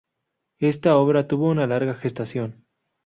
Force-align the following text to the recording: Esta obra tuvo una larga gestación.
Esta 0.57 0.97
obra 0.97 1.27
tuvo 1.27 1.51
una 1.51 1.67
larga 1.67 1.93
gestación. 1.93 2.65